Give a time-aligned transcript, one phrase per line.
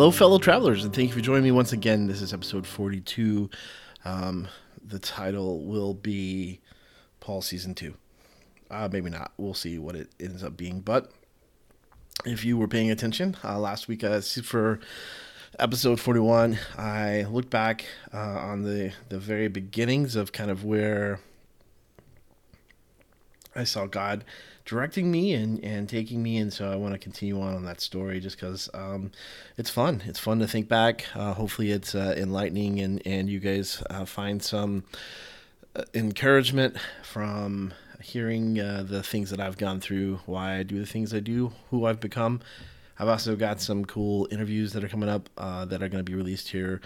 [0.00, 2.06] Hello, fellow travelers, and thank you for joining me once again.
[2.06, 3.50] This is episode 42.
[4.06, 4.48] Um,
[4.82, 6.60] the title will be
[7.20, 7.94] Paul Season 2.
[8.70, 9.32] Uh, maybe not.
[9.36, 10.80] We'll see what it ends up being.
[10.80, 11.12] But
[12.24, 14.80] if you were paying attention, uh, last week uh, for
[15.58, 21.20] episode 41, I looked back uh, on the, the very beginnings of kind of where
[23.54, 24.24] I saw God
[24.64, 26.38] directing me and, and taking me.
[26.38, 29.10] And so I want to continue on on that story just because um,
[29.56, 30.02] it's fun.
[30.06, 31.06] It's fun to think back.
[31.14, 34.84] Uh, hopefully, it's uh, enlightening and, and you guys uh, find some
[35.76, 40.86] uh, encouragement from hearing uh, the things that I've gone through, why I do the
[40.86, 42.40] things I do, who I've become.
[42.98, 46.10] I've also got some cool interviews that are coming up uh, that are going to
[46.10, 46.80] be released here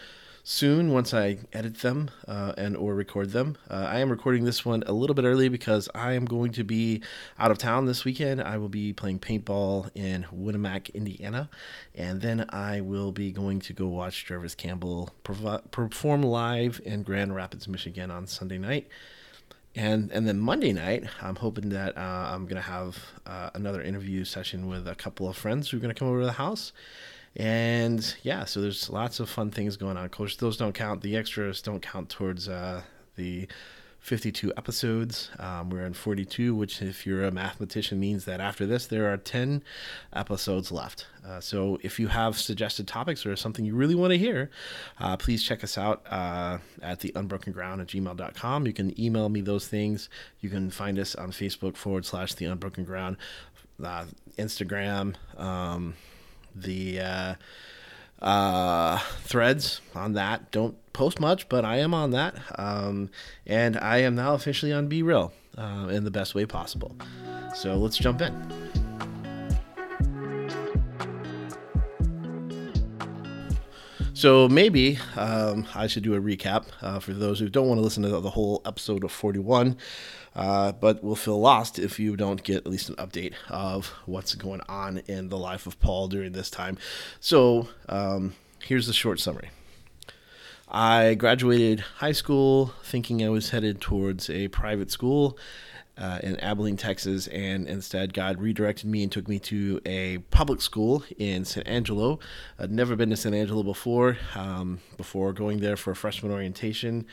[0.46, 3.56] soon once I edit them uh, and or record them.
[3.68, 6.62] Uh, I am recording this one a little bit early because I am going to
[6.62, 7.02] be
[7.38, 8.42] out of town this weekend.
[8.42, 11.48] I will be playing paintball in Winamac, Indiana,
[11.94, 17.34] and then I will be going to go watch Jarvis Campbell perform live in Grand
[17.34, 18.86] Rapids, Michigan on Sunday night.
[19.74, 24.24] And and then Monday night, I'm hoping that uh, I'm gonna have uh, another interview
[24.24, 26.72] session with a couple of friends who are gonna come over to the house,
[27.36, 30.04] and yeah, so there's lots of fun things going on.
[30.04, 31.02] Of course, those don't count.
[31.02, 32.82] The extras don't count towards uh,
[33.16, 33.48] the
[34.04, 35.30] 52 episodes.
[35.38, 39.16] Um, we're in 42, which, if you're a mathematician, means that after this, there are
[39.16, 39.62] 10
[40.12, 41.06] episodes left.
[41.26, 44.50] Uh, so, if you have suggested topics or something you really want to hear,
[45.00, 48.66] uh, please check us out uh, at the unbroken ground at gmail.com.
[48.66, 50.10] You can email me those things.
[50.40, 53.16] You can find us on Facebook forward slash the unbroken ground,
[53.82, 54.04] uh,
[54.38, 55.14] Instagram.
[55.38, 55.94] Um,
[56.54, 57.34] the uh,
[58.22, 60.50] uh, threads on that.
[60.50, 62.36] Don't post much, but I am on that.
[62.58, 63.10] Um,
[63.46, 66.96] and I am now officially on Be Real uh, in the best way possible.
[67.54, 68.83] So let's jump in.
[74.14, 77.82] So maybe um, I should do a recap uh, for those who don't want to
[77.82, 79.76] listen to the whole episode of 41,
[80.36, 84.36] uh, but will feel lost if you don't get at least an update of what's
[84.36, 86.78] going on in the life of Paul during this time.
[87.18, 89.50] So um, here's the short summary.
[90.68, 95.36] I graduated high school thinking I was headed towards a private school
[95.96, 100.60] uh, in Abilene, Texas, and instead God redirected me and took me to a public
[100.60, 102.18] school in San Angelo.
[102.58, 104.18] I'd never been to San Angelo before.
[104.34, 107.06] Um, before going there for freshman orientation,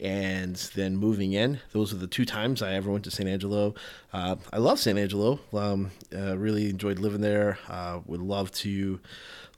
[0.00, 1.60] and then moving in.
[1.72, 3.74] Those are the two times I ever went to San Angelo.
[4.12, 5.40] Uh, I love San Angelo.
[5.52, 7.58] Um, uh, really enjoyed living there.
[7.68, 9.00] Uh, would love to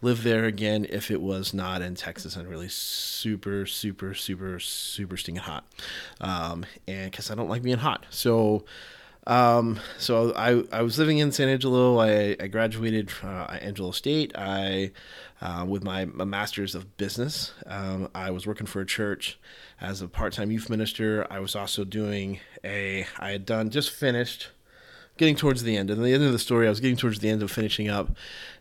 [0.02, 5.16] live there again if it was not in Texas and really super, super, super, super
[5.16, 5.64] stinging hot.
[6.20, 8.06] Um, and because I don't like being hot.
[8.10, 8.64] So,
[9.26, 12.00] um, so I, I was living in San Angelo.
[12.00, 14.32] I, I graduated uh, at Angelo State.
[14.34, 14.92] I,
[15.42, 19.38] uh, with my, my master's of business, um, I was working for a church
[19.80, 21.26] as a part-time youth minister.
[21.30, 24.48] I was also doing a, I had done, just finished
[25.20, 25.90] getting towards the end.
[25.90, 28.16] And the end of the story, I was getting towards the end of finishing up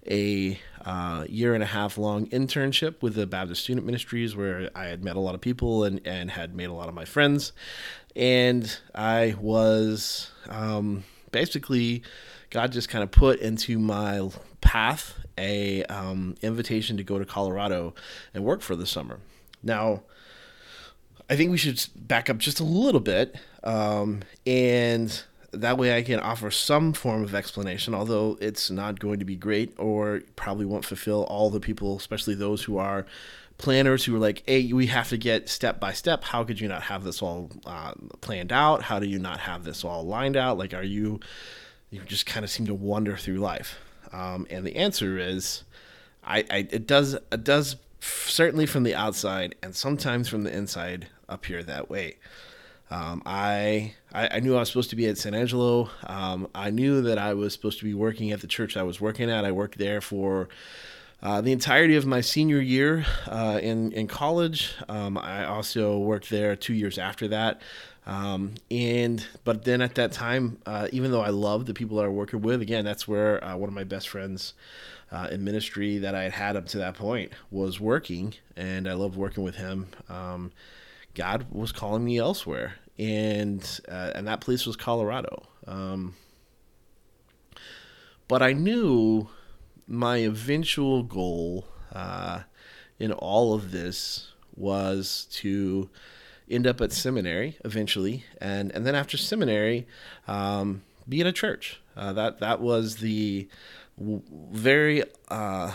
[0.05, 4.87] a uh, year and a half long internship with the Baptist Student Ministries, where I
[4.87, 7.53] had met a lot of people and, and had made a lot of my friends.
[8.13, 12.03] And I was um, basically,
[12.49, 17.95] God just kind of put into my path a um, invitation to go to Colorado
[18.33, 19.19] and work for the summer.
[19.63, 20.03] Now,
[21.29, 26.03] I think we should back up just a little bit um, and that way I
[26.03, 30.65] can offer some form of explanation, although it's not going to be great or probably
[30.65, 33.05] won't fulfill all the people, especially those who are
[33.57, 36.23] planners who are like, hey, we have to get step by step.
[36.23, 38.83] How could you not have this all uh, planned out?
[38.83, 40.57] How do you not have this all lined out?
[40.57, 41.19] Like, are you,
[41.89, 43.77] you just kind of seem to wander through life?
[44.13, 45.63] Um, and the answer is,
[46.23, 51.07] I, I, it does, it does certainly from the outside and sometimes from the inside
[51.27, 52.15] appear that way.
[52.91, 55.89] Um, I, I, I knew I was supposed to be at San Angelo.
[56.07, 58.99] Um, I knew that I was supposed to be working at the church I was
[58.99, 59.45] working at.
[59.45, 60.49] I worked there for
[61.21, 64.73] uh, the entirety of my senior year uh, in in college.
[64.87, 67.61] Um, I also worked there two years after that.
[68.07, 72.05] Um, and but then at that time, uh, even though I loved the people that
[72.05, 74.53] I working with, again, that's where uh, one of my best friends
[75.11, 78.93] uh, in ministry that I had had up to that point was working, and I
[78.93, 79.87] loved working with him.
[80.07, 80.51] Um,
[81.13, 85.43] God was calling me elsewhere, and uh, and that place was Colorado.
[85.67, 86.15] Um,
[88.27, 89.29] but I knew
[89.87, 92.41] my eventual goal uh,
[92.99, 95.89] in all of this was to
[96.49, 99.87] end up at seminary eventually, and and then after seminary,
[100.27, 101.81] um, be in a church.
[101.97, 103.49] Uh, that that was the
[103.99, 105.71] very uh,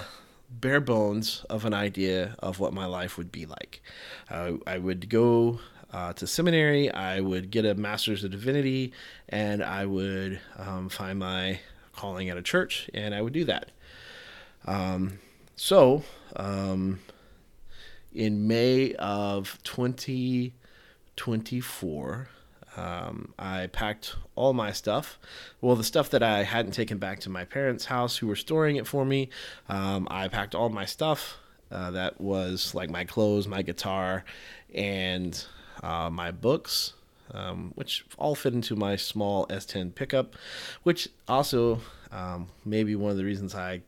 [0.61, 3.83] bare bones of an idea of what my life would be like.
[4.31, 5.59] Uh, I would go
[5.93, 8.93] uh, to seminary, I would get a master's of divinity,
[9.29, 11.61] and I would um, find my
[11.95, 13.71] calling at a church, and I would do that.
[14.67, 15.21] Um,
[15.57, 16.03] so,
[16.37, 16.99] um,
[18.13, 22.29] in May of 2024,
[22.77, 25.19] um, I packed all my stuff.
[25.61, 28.77] Well, the stuff that I hadn't taken back to my parents' house, who were storing
[28.77, 29.29] it for me,
[29.69, 31.39] um, I packed all my stuff.
[31.71, 34.25] Uh, that was like my clothes, my guitar,
[34.75, 35.45] and
[35.83, 36.93] uh, my books,
[37.33, 40.35] um, which all fit into my small S10 pickup,
[40.83, 41.81] which also
[42.13, 43.83] um, maybe one of the reasons I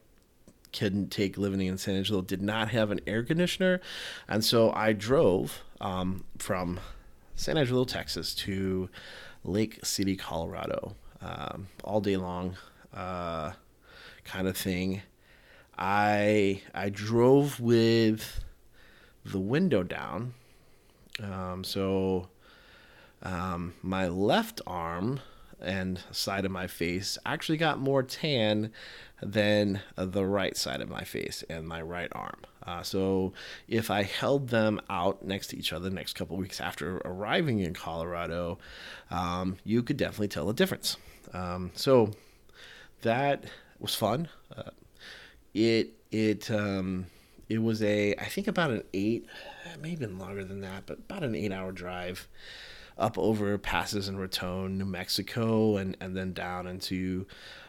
[0.72, 3.80] couldn't take living in San Angelo did not have an air conditioner,
[4.28, 6.80] and so I drove um, from
[7.36, 8.88] San Angelo, Texas, to
[9.44, 12.56] Lake City, Colorado, um, all day long,
[12.94, 13.52] uh,
[14.24, 15.02] kind of thing.
[15.78, 18.42] I I drove with
[19.24, 20.32] the window down,
[21.22, 22.28] um, so
[23.22, 25.20] um, my left arm
[25.60, 28.72] and side of my face actually got more tan
[29.22, 32.40] than the right side of my face and my right arm.
[32.66, 33.32] Uh, so
[33.68, 37.60] if I held them out next to each other the next couple weeks after arriving
[37.60, 38.58] in Colorado,
[39.10, 40.96] um, you could definitely tell the difference.
[41.32, 42.10] Um, so
[43.02, 43.44] that
[43.78, 44.28] was fun.
[44.54, 44.70] Uh,
[45.54, 47.06] it it um,
[47.48, 49.26] it was a I think about an eight,
[49.80, 52.28] maybe even longer than that, but about an eight hour drive
[52.98, 57.26] up over passes in Raton, New Mexico, and and then down into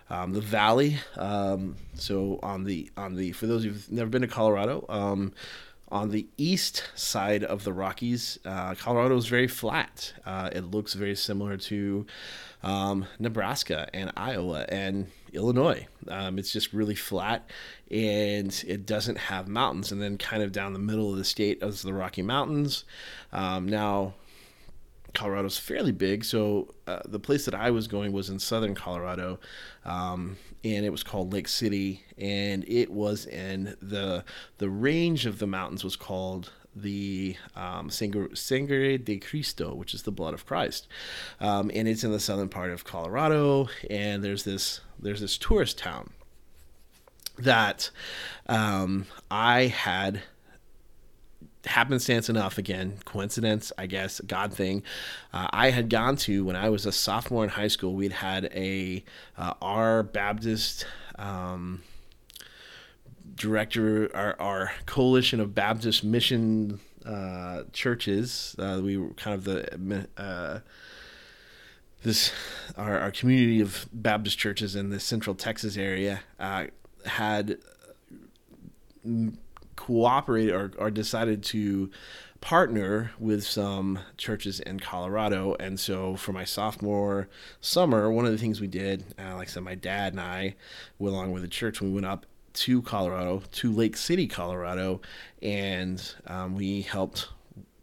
[0.10, 0.98] um, the valley.
[1.16, 5.34] Um, so on the on the for those who've never been to Colorado, um,
[5.90, 10.14] on the east side of the Rockies, uh, Colorado is very flat.
[10.26, 12.06] Uh, it looks very similar to
[12.62, 15.88] um, Nebraska and Iowa and Illinois.
[16.10, 17.50] Um, it's just really flat
[17.90, 19.92] and it doesn't have mountains.
[19.92, 22.84] And then, kind of down the middle of the state, is the Rocky Mountains.
[23.32, 24.14] Um, now,
[25.18, 29.40] Colorado's fairly big, so uh, the place that I was going was in southern Colorado,
[29.84, 34.24] um, and it was called Lake City, and it was in the
[34.60, 40.12] the range of the mountains was called the um, Sangre de Cristo, which is the
[40.12, 40.88] blood of Christ,
[41.40, 45.80] um, and it's in the southern part of Colorado, and there's this there's this tourist
[45.80, 46.12] town
[47.40, 47.90] that
[48.46, 50.22] um, I had
[51.68, 54.84] happenstance enough again coincidence i guess god thing
[55.34, 58.46] uh, i had gone to when i was a sophomore in high school we'd had
[58.54, 59.04] a
[59.38, 60.86] uh, our baptist
[61.18, 61.82] um,
[63.36, 70.08] director our, our coalition of baptist mission uh, churches uh, we were kind of the
[70.18, 70.60] uh,
[72.04, 72.32] this
[72.76, 76.66] our, our community of baptist churches in the central texas area uh,
[77.06, 77.58] had
[79.88, 81.90] cooperated or, or decided to
[82.42, 85.56] partner with some churches in Colorado.
[85.62, 87.30] And so for my sophomore
[87.62, 90.56] summer, one of the things we did, uh, like I said, my dad and I,
[91.00, 95.00] along with the church, we went up to Colorado, to Lake City, Colorado,
[95.42, 97.30] and um, we helped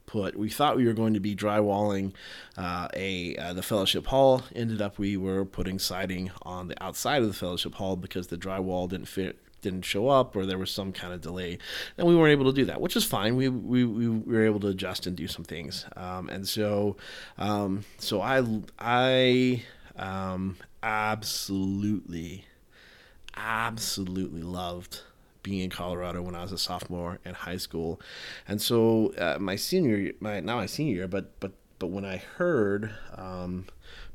[0.04, 0.36] put.
[0.36, 2.12] We thought we were going to be drywalling
[2.58, 4.42] uh, a uh, the fellowship hall.
[4.54, 8.36] Ended up we were putting siding on the outside of the fellowship hall because the
[8.36, 11.58] drywall didn't fit didn't show up or there was some kind of delay
[11.98, 13.34] and we weren't able to do that which is fine.
[13.36, 15.86] We we, we were able to adjust and do some things.
[15.96, 16.96] Um, and so
[17.38, 18.44] um, so i
[18.78, 19.62] i
[19.96, 22.44] um, absolutely
[23.36, 25.00] absolutely loved
[25.42, 28.00] being in Colorado when I was a sophomore in high school,
[28.48, 32.16] and so uh, my senior, my not my senior year, but but but when I
[32.16, 33.66] heard um,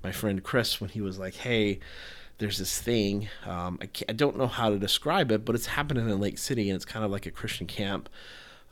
[0.04, 1.80] my friend Chris when he was like, "Hey,
[2.40, 3.30] there's this thing.
[3.46, 6.70] Um, I, I, don't know how to describe it, but it's happening in Lake City,
[6.70, 8.10] and it's kind of like a Christian camp.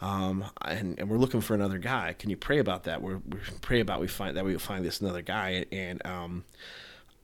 [0.01, 2.15] Um, and, and we're looking for another guy.
[2.17, 3.01] Can you pray about that?
[3.01, 5.65] We're, we pray about we find that we find this another guy.
[5.71, 6.45] And um,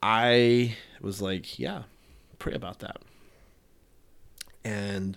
[0.02, 1.84] I was like, yeah,
[2.38, 2.98] pray about that.
[4.64, 5.16] And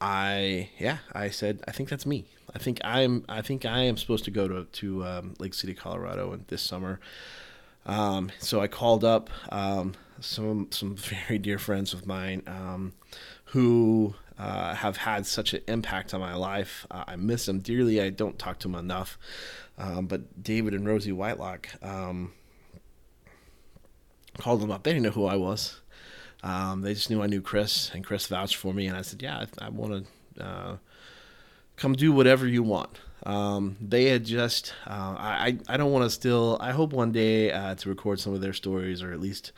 [0.00, 2.24] I yeah, I said I think that's me.
[2.54, 5.74] I think I'm I think I am supposed to go to to um, Lake City,
[5.74, 6.98] Colorado, this summer.
[7.84, 12.92] Um, so I called up um, some some very dear friends of mine um,
[13.46, 16.86] who uh, have had such an impact on my life.
[16.90, 18.00] Uh, I miss them dearly.
[18.00, 19.18] I don't talk to them enough.
[19.78, 22.32] Um, but David and Rosie Whitelock um,
[24.38, 24.82] called them up.
[24.82, 25.80] They didn't know who I was.
[26.42, 28.86] Um, they just knew I knew Chris, and Chris vouched for me.
[28.86, 30.76] And I said, "Yeah, I, I want to." Uh,
[31.80, 33.00] come do whatever you want.
[33.24, 37.52] Um, they had just, uh, I, I don't want to still, I hope one day
[37.52, 39.52] uh, to record some of their stories or at least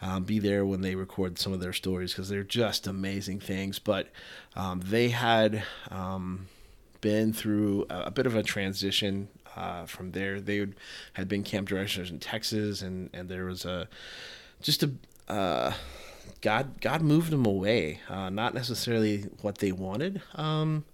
[0.00, 3.78] um, be there when they record some of their stories because they're just amazing things.
[3.78, 4.08] But
[4.54, 6.46] um, they had um,
[7.00, 10.40] been through a, a, bit of a transition uh, from there.
[10.40, 10.76] They would,
[11.14, 13.88] had been camp directors in Texas and, and there was a,
[14.62, 14.92] just a,
[15.28, 15.72] uh,
[16.40, 18.00] God, God moved them away.
[18.08, 20.84] Uh, not necessarily what they wanted um,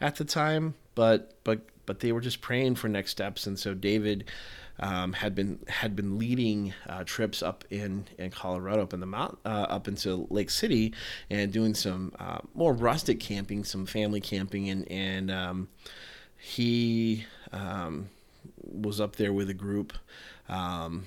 [0.00, 3.46] at the time, but but but they were just praying for next steps.
[3.46, 4.24] And so David
[4.78, 9.06] um, had been had been leading uh, trips up in, in Colorado, up in the
[9.06, 10.92] mount, uh, up into Lake City,
[11.30, 15.68] and doing some uh, more rustic camping, some family camping, and and um,
[16.36, 18.08] he um,
[18.62, 19.92] was up there with a group.
[20.48, 21.06] Um,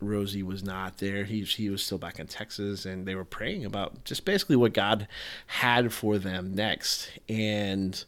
[0.00, 1.24] Rosie was not there.
[1.24, 4.72] He he was still back in Texas, and they were praying about just basically what
[4.72, 5.06] God
[5.46, 7.10] had for them next.
[7.28, 8.02] And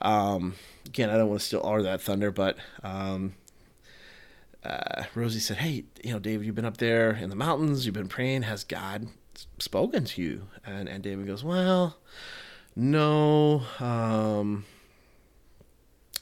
[0.00, 0.54] um,
[0.86, 3.34] again, I don't want to steal all that thunder, but um,
[4.64, 7.86] uh, Rosie said, "Hey, you know, David, you've been up there in the mountains.
[7.86, 8.42] You've been praying.
[8.42, 9.08] Has God
[9.58, 11.98] spoken to you?" And and David goes, "Well,
[12.76, 14.64] no." Um,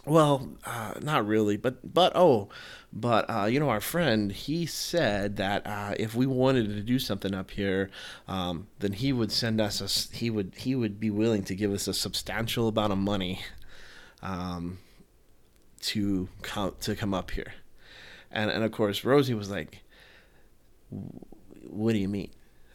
[0.07, 2.49] well, uh, not really, but but oh,
[2.93, 7.01] but uh, you know, our friend he said that uh, if we wanted to do
[7.01, 7.91] something up here,
[8.29, 11.73] um, then he would send us a he would he would be willing to give
[11.73, 13.41] us a substantial amount of money,
[14.23, 14.79] um,
[15.81, 17.55] to come to come up here,
[18.31, 19.83] and and of course Rosie was like,
[20.91, 22.31] "What do you mean?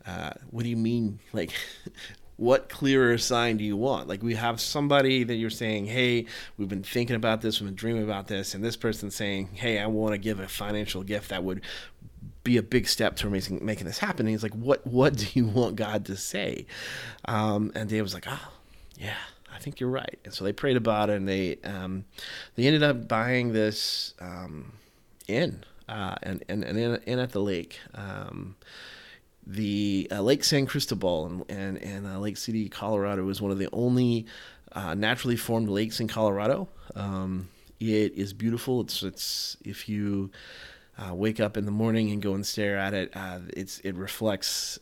[0.05, 1.19] Uh, what do you mean?
[1.33, 1.51] Like,
[2.38, 4.07] what clearer sign do you want?
[4.07, 6.25] Like we have somebody that you're saying, "Hey,
[6.57, 9.79] we've been thinking about this, we've been dreaming about this," and this person saying, "Hey,
[9.79, 11.62] I want to give a financial gift that would
[12.43, 15.27] be a big step to making making this happen." And he's like, "What what do
[15.33, 16.65] you want God to say?"
[17.25, 18.51] Um, and Dave was like, "Oh,
[18.98, 19.17] yeah."
[19.53, 20.20] I think you're right.
[20.25, 22.05] And so they prayed about it, and they um,
[22.55, 24.74] they ended up buying this um,
[25.27, 27.79] inn uh, and and and in, in at the lake.
[27.93, 28.55] Um,
[29.46, 33.60] the uh, Lake San Cristobal and and, and uh, Lake City, Colorado, is one of
[33.60, 34.25] the only
[34.72, 36.70] uh, naturally formed lakes in Colorado.
[36.96, 38.81] Um, it is beautiful.
[38.81, 40.31] It's it's if you
[40.98, 43.96] uh, wake up in the morning and go and stare at it, uh, it's it
[43.96, 44.79] reflects.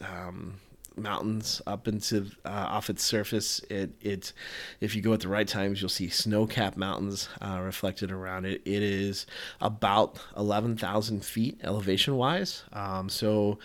[0.99, 3.59] Mountains up into uh, off its surface.
[3.69, 4.33] It it
[4.79, 8.61] if you go at the right times, you'll see snow-capped mountains uh, reflected around it.
[8.65, 9.25] It is
[9.61, 12.63] about eleven thousand feet elevation wise.
[12.73, 13.59] Um, so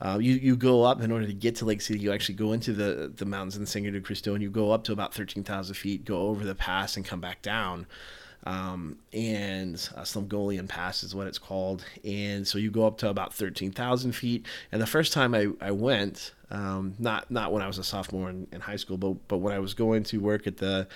[0.00, 1.98] uh, you you go up in order to get to Lake City.
[2.00, 4.84] You actually go into the the mountains in Sangre de Cristo, and you go up
[4.84, 7.86] to about thirteen thousand feet, go over the pass, and come back down.
[8.44, 11.84] Um, and uh, Slumgullion Pass is what it's called.
[12.04, 14.46] And so you go up to about 13,000 feet.
[14.72, 18.30] And the first time I, I went, um, not not when I was a sophomore
[18.30, 20.88] in, in, high school, but but when I was going to work at the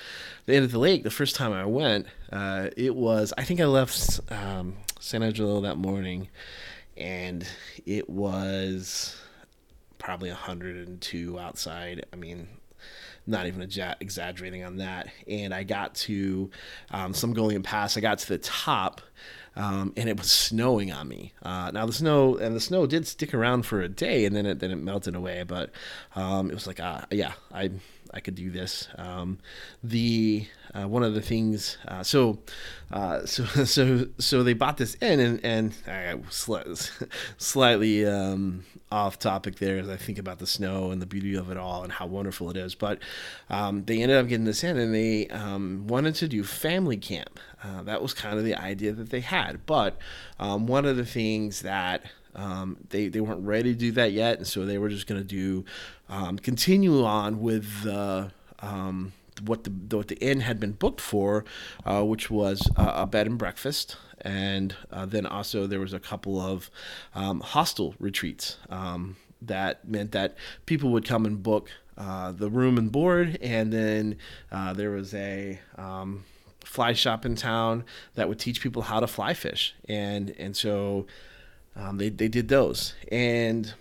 [0.46, 3.61] the end of the lake, the first time I went, uh, it was I think
[3.61, 6.28] I left um, San Angelo that morning,
[6.96, 7.46] and
[7.84, 9.20] it was
[9.99, 12.06] probably 102 outside.
[12.12, 12.49] I mean,
[13.26, 13.62] not even
[14.00, 15.08] exaggerating on that.
[15.28, 16.50] And I got to
[16.90, 17.96] um, Slumgullion Pass.
[17.96, 19.00] I got to the top,
[19.54, 21.32] um, and it was snowing on me.
[21.42, 24.46] Uh, now the snow and the snow did stick around for a day, and then
[24.46, 25.44] it then it melted away.
[25.44, 25.70] But
[26.16, 27.70] um, it was like, uh, yeah, I
[28.12, 28.88] I could do this.
[28.97, 29.38] Um,
[29.83, 32.38] the uh, one of the things, uh, so
[32.90, 36.19] uh, so so so they bought this in, and and I
[37.38, 41.50] slightly um, off topic there as I think about the snow and the beauty of
[41.50, 42.75] it all and how wonderful it is.
[42.75, 42.99] But
[43.49, 47.40] um, they ended up getting this inn, and they um, wanted to do family camp.
[47.64, 49.64] Uh, that was kind of the idea that they had.
[49.66, 49.97] But
[50.38, 54.38] um, one of the things that um, they they weren't ready to do that yet,
[54.38, 55.64] and so they were just going to do
[56.08, 57.86] um, continue on with.
[58.60, 59.12] Um,
[59.46, 61.44] what the what the inn had been booked for,
[61.84, 66.40] uh, which was a bed and breakfast, and uh, then also there was a couple
[66.40, 66.70] of
[67.14, 70.36] um, hostel retreats um, that meant that
[70.66, 74.16] people would come and book uh, the room and board, and then
[74.50, 76.24] uh, there was a um,
[76.64, 77.84] fly shop in town
[78.14, 81.06] that would teach people how to fly fish, and and so
[81.76, 83.74] um, they they did those, and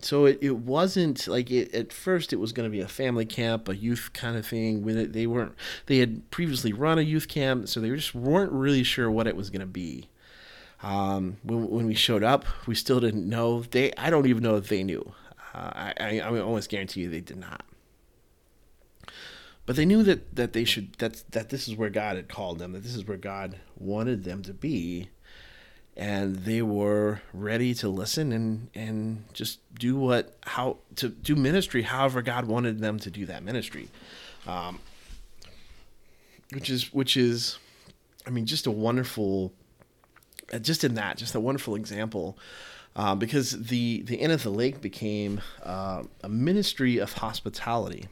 [0.00, 3.24] so it, it wasn't like it, at first it was going to be a family
[3.24, 4.84] camp, a youth kind of thing.
[4.84, 5.54] When they weren't,
[5.86, 9.36] they had previously run a youth camp, so they just weren't really sure what it
[9.36, 10.08] was going to be.
[10.82, 13.62] Um, when, when we showed up, we still didn't know.
[13.62, 15.14] They, I don't even know if they knew.
[15.54, 17.64] Uh, I, I, I almost guarantee you they did not.
[19.64, 22.60] But they knew that, that they should that that this is where God had called
[22.60, 25.08] them, that this is where God wanted them to be,
[25.96, 31.82] and they were ready to listen and and just do what how to do ministry
[31.82, 33.88] however God wanted them to do that ministry.
[34.46, 34.78] Um,
[36.52, 37.58] which is which is,
[38.26, 39.52] I mean, just a wonderful,
[40.52, 42.38] uh, just in that, just a wonderful example.
[42.94, 48.08] Uh, because the the Inn at the Lake became uh, a ministry of hospitality.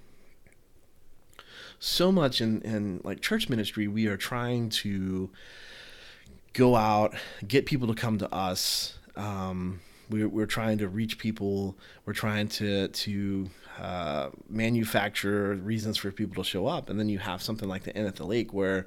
[1.79, 5.31] So much in, in like church ministry, we are trying to
[6.55, 7.15] go out,
[7.47, 8.97] get people to come to us.
[9.17, 11.77] Um, we're, we're trying to reach people.
[12.07, 17.19] We're trying to to uh, manufacture reasons for people to show up, and then you
[17.19, 18.87] have something like the Inn at the Lake where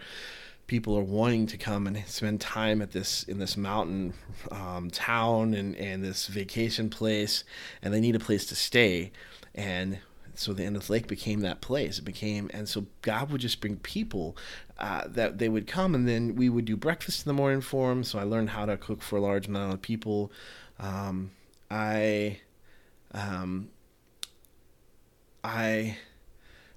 [0.68, 4.14] people are wanting to come and spend time at this in this mountain
[4.52, 7.44] um, town and and this vacation place,
[7.82, 9.12] and they need a place to stay,
[9.56, 10.00] and
[10.40, 12.00] so the Inn at the Lake became that place.
[12.00, 14.38] It became, and so God would just bring people
[14.78, 17.90] uh, that they would come, and then we would do breakfast in the morning for
[17.90, 18.04] them.
[18.04, 20.32] So I learned how to cook for a large amount of people.
[20.80, 21.32] Um,
[21.72, 22.40] I,
[23.14, 23.70] um,
[25.44, 25.98] I,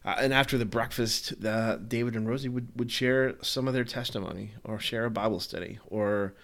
[0.05, 3.85] uh, and after the breakfast, uh, David and Rosie would, would share some of their
[3.85, 6.35] testimony or share a Bible study or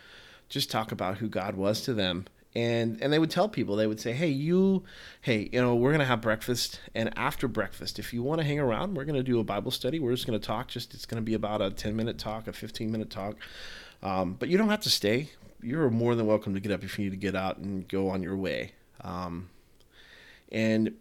[0.49, 2.27] just talk about who God was to them.
[2.57, 4.85] And, and they would tell people, they would say, hey, you,
[5.21, 6.81] hey, you know, we're going to have breakfast.
[6.95, 9.71] And after breakfast, if you want to hang around, we're going to do a Bible
[9.71, 9.99] study.
[9.99, 10.69] We're just going to talk.
[10.69, 13.37] Just, it's going to be about a 10 minute talk, a 15 minute talk.
[14.03, 15.31] Um, but you don't have to stay
[15.63, 18.09] you're more than welcome to get up if you need to get out and go
[18.09, 18.73] on your way.
[19.03, 19.51] Um,
[20.51, 20.95] and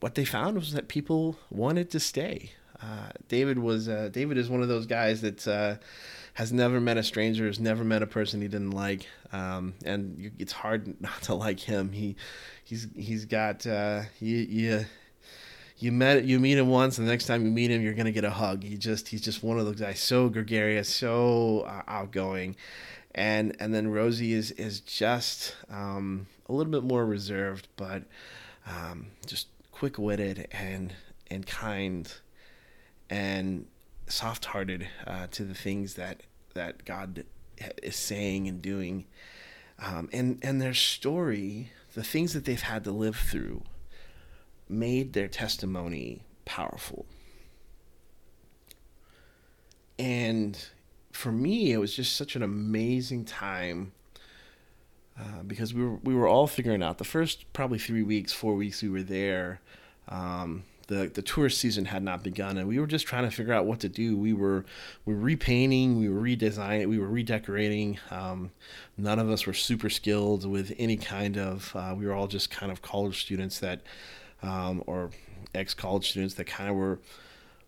[0.00, 2.52] what they found was that people wanted to stay.
[2.80, 5.76] Uh, David was uh, David is one of those guys that uh,
[6.38, 10.16] has never met a stranger, has never met a person he didn't like, um, and
[10.16, 11.90] you, it's hard not to like him.
[11.90, 12.14] He
[12.62, 14.84] he's he's got uh, you you
[15.78, 18.12] you met you meet him once, and the next time you meet him, you're gonna
[18.12, 18.62] get a hug.
[18.62, 22.54] He just he's just one of those guys, so gregarious, so uh, outgoing,
[23.16, 28.04] and and then Rosie is is just um, a little bit more reserved, but
[28.64, 30.94] um, just quick witted and
[31.32, 32.12] and kind
[33.10, 33.66] and
[34.08, 36.22] soft hearted uh, to the things that
[36.54, 37.24] that God
[37.82, 39.06] is saying and doing,
[39.78, 43.62] um, and and their story, the things that they've had to live through,
[44.68, 47.06] made their testimony powerful.
[49.98, 50.58] And
[51.12, 53.92] for me, it was just such an amazing time
[55.18, 58.54] uh, because we were we were all figuring out the first probably three weeks, four
[58.54, 59.60] weeks we were there.
[60.08, 63.52] Um, the the tourist season had not begun, and we were just trying to figure
[63.52, 64.16] out what to do.
[64.16, 64.64] We were
[65.04, 67.98] we were repainting, we were redesigning, we were redecorating.
[68.10, 68.50] Um,
[68.96, 71.74] none of us were super skilled with any kind of.
[71.76, 73.82] Uh, we were all just kind of college students that,
[74.42, 75.10] um, or
[75.54, 76.98] ex college students that kind of were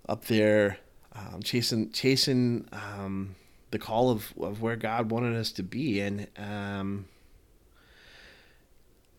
[0.08, 0.78] up there
[1.14, 3.34] um, chasing chasing um,
[3.70, 7.04] the call of, of where God wanted us to be, and um,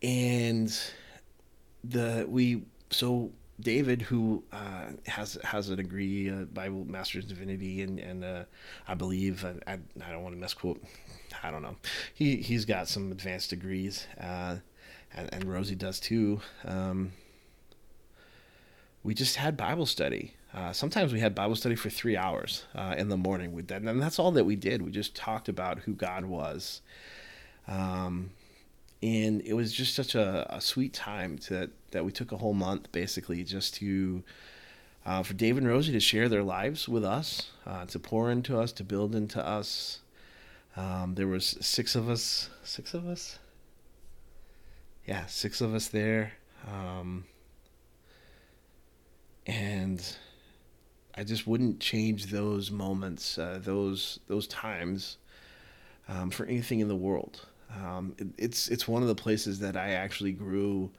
[0.02, 0.76] and
[1.84, 8.00] the we so David, who uh, has has a degree, a Bible Master's Divinity, and
[8.00, 8.44] and uh,
[8.88, 10.84] I believe I, I, I don't want to misquote,
[11.44, 11.76] I don't know.
[12.14, 14.58] He he's got some advanced degrees, uh,
[15.14, 16.42] and, and Rosie does too.
[16.66, 17.14] Um,
[19.04, 22.94] we just had Bible study uh, sometimes we had Bible study for three hours uh,
[22.98, 23.54] in the morning.
[23.54, 24.82] We, and that's all that we did.
[24.82, 26.82] We just talked about who God was.
[27.68, 28.32] Um,
[29.04, 32.54] and it was just such a, a sweet time to, that we took a whole
[32.54, 34.24] month basically just to
[35.06, 38.60] uh, for Dave and Rosie to share their lives with us, uh, to pour into
[38.60, 40.00] us, to build into us.
[40.78, 43.40] Um, there was six of us, six of us.
[45.08, 46.34] Yeah, six of us there.
[46.72, 47.26] Um,
[49.48, 50.16] and
[51.16, 55.18] I just wouldn't change those moments, uh, those those times,
[56.08, 57.48] um, for anything in the world.
[57.76, 60.92] Um, it, it's it's one of the places that I actually grew,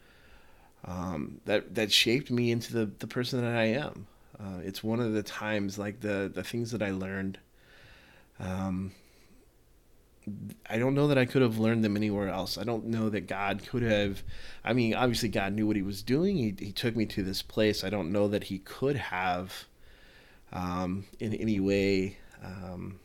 [0.85, 4.07] um, that that shaped me into the the person that I am.
[4.39, 7.39] Uh, it's one of the times like the the things that I learned.
[8.41, 8.93] Um,
[10.71, 12.57] I don't know that I could have learned them anywhere else.
[12.57, 14.23] I don't know that God could have.
[14.65, 16.37] I mean, obviously, God knew what He was doing.
[16.37, 17.83] He, he took me to this place.
[17.83, 19.67] I don't know that He could have
[20.53, 22.19] um, in any way.
[22.43, 23.01] Um,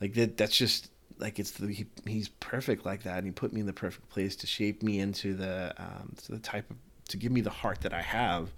[0.00, 3.52] like that, that's just like it's the, he, he's perfect like that, and he put
[3.52, 6.76] me in the perfect place to shape me into the um, to the type of
[7.08, 8.50] to give me the heart that I have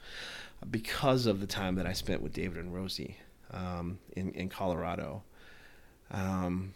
[0.71, 3.17] because of the time that I spent with David and Rosie
[3.53, 5.23] um, in in Colorado.
[6.11, 6.73] Um,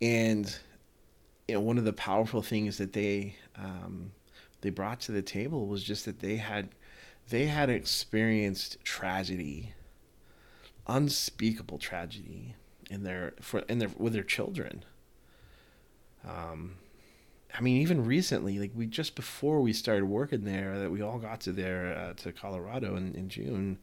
[0.00, 0.56] and
[1.48, 4.12] you know, one of the powerful things that they um,
[4.60, 6.70] they brought to the table was just that they had
[7.28, 9.72] they had experienced tragedy,
[10.90, 12.54] unspeakable tragedy
[12.90, 14.84] in their for in their with their children.
[16.28, 16.74] Um,
[17.56, 21.18] I mean, even recently, like we just before we started working there, that we all
[21.18, 23.78] got to there uh, to Colorado in, in June.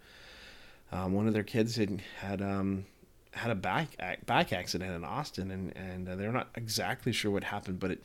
[0.92, 2.86] Um, one of their kids had had um,
[3.32, 7.46] had a back back accident in Austin, and and uh, they're not exactly sure what
[7.46, 8.04] happened, but it,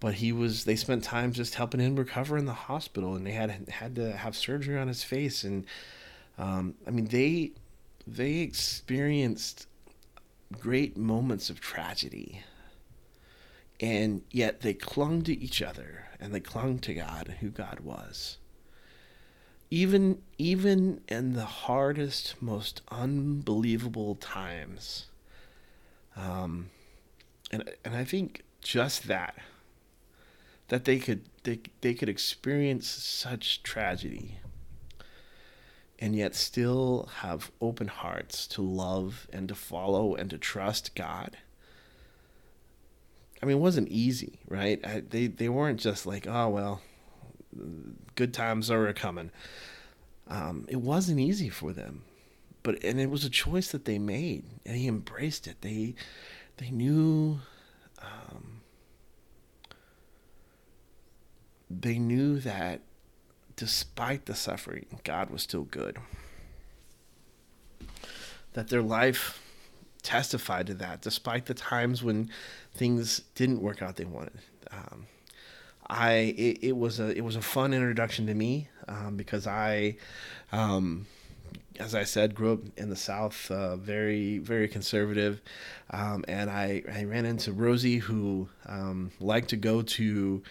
[0.00, 0.64] but he was.
[0.64, 4.16] They spent time just helping him recover in the hospital, and they had had to
[4.16, 5.64] have surgery on his face, and
[6.38, 7.52] um, I mean they
[8.06, 9.66] they experienced
[10.60, 12.42] great moments of tragedy
[13.82, 17.80] and yet they clung to each other and they clung to God, and who God
[17.80, 18.38] was.
[19.70, 25.06] Even even in the hardest, most unbelievable times.
[26.14, 26.70] Um,
[27.50, 29.36] and and I think just that
[30.68, 34.38] that they could they, they could experience such tragedy
[36.02, 41.38] and yet still have open hearts to love and to follow and to trust God
[43.42, 44.80] I mean, it wasn't easy, right?
[44.86, 46.80] I, they they weren't just like, oh well,
[48.14, 49.30] good times are coming.
[50.28, 52.04] Um, it wasn't easy for them,
[52.62, 55.60] but and it was a choice that they made, and he embraced it.
[55.60, 55.94] They
[56.58, 57.40] they knew.
[58.00, 58.60] Um,
[61.68, 62.82] they knew that
[63.56, 65.98] despite the suffering, God was still good.
[68.54, 69.40] That their life
[70.02, 72.30] testified to that, despite the times when
[72.74, 74.38] things didn't work out they wanted.
[74.70, 75.06] Um,
[75.86, 79.96] I it, it, was a it was a fun introduction to me um, because I,
[80.50, 81.06] um,
[81.78, 85.40] as I said, grew up in the South, uh, very very conservative,
[85.90, 90.42] um, and I I ran into Rosie who um, liked to go to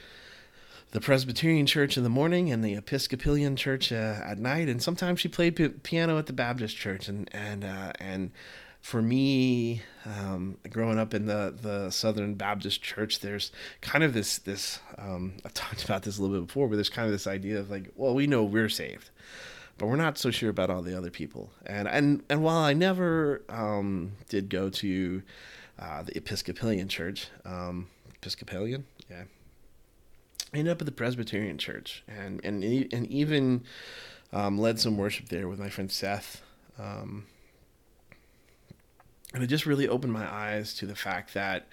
[0.92, 5.20] the Presbyterian church in the morning and the Episcopalian church uh, at night, and sometimes
[5.20, 8.32] she played p- piano at the Baptist church, and and uh, and
[8.82, 14.40] for me, um, growing up in the, the Southern Baptist Church, there's kind of this
[14.40, 17.28] this um, I've talked about this a little bit before, but there's kind of this
[17.28, 19.10] idea of like, well, we know we're saved,
[19.78, 21.52] but we're not so sure about all the other people.
[21.66, 25.22] And and and while I never um, did go to
[25.80, 29.24] uh, the Episcopalian Church, um, Episcopalian, yeah,
[30.54, 33.64] I ended up at the Presbyterian Church, and and and even
[34.34, 36.42] um, led some worship there with my friend Seth.
[36.78, 37.26] Um,
[39.34, 41.68] and it just really opened my eyes to the fact that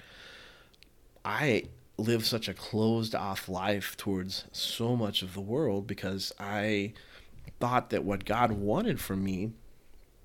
[1.24, 1.64] I
[1.96, 6.92] live such a closed off life towards so much of the world because I
[7.58, 9.50] thought that what God wanted from me,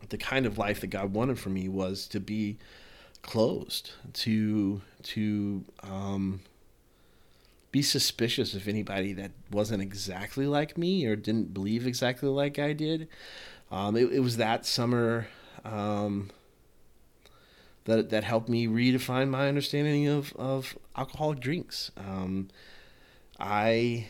[0.09, 2.57] the kind of life that God wanted from me, was to be
[3.23, 6.41] closed, to to um,
[7.73, 12.71] be suspicious of anybody that wasn't exactly like me or didn't believe exactly like I
[12.71, 13.09] did.
[13.71, 15.27] Um, it, it was that summer.
[15.65, 16.29] Um,
[17.85, 21.91] that that helped me redefine my understanding of of alcoholic drinks.
[21.97, 22.49] Um,
[23.39, 24.07] I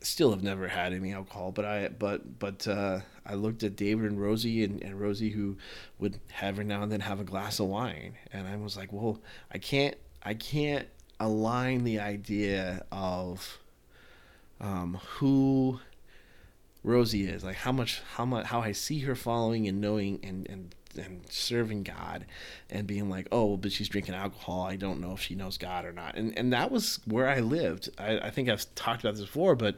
[0.00, 4.10] still have never had any alcohol, but I but but uh, I looked at David
[4.10, 5.58] and Rosie and, and Rosie who
[5.98, 8.92] would have every now and then have a glass of wine, and I was like,
[8.92, 9.20] well,
[9.52, 10.86] I can't I can't
[11.20, 13.58] align the idea of
[14.60, 15.80] um, who
[16.82, 20.48] Rosie is, like how much how much how I see her following and knowing and
[20.48, 22.24] and and serving God
[22.68, 24.62] and being like, oh, but she's drinking alcohol.
[24.62, 26.16] I don't know if she knows God or not.
[26.16, 27.90] And and that was where I lived.
[27.98, 29.76] I, I think I've talked about this before, but